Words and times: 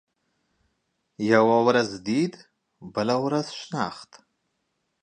يوه 1.31 1.57
ورځ 1.67 1.89
ديد، 2.07 2.33
بله 2.93 3.15
ورځ 3.25 3.47
شناخت. 3.61 4.11